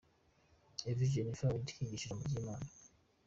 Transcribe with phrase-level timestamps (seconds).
[0.89, 2.67] Ev Jennifer Wilde yigisha ijambo ry'Imana.